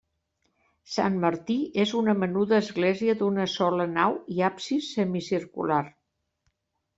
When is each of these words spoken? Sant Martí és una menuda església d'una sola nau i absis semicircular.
Sant 0.93 1.17
Martí 1.25 1.57
és 1.83 1.93
una 1.99 2.15
menuda 2.21 2.57
església 2.61 3.15
d'una 3.19 3.45
sola 3.57 3.87
nau 3.93 4.17
i 4.37 4.41
absis 4.49 4.89
semicircular. 4.97 5.81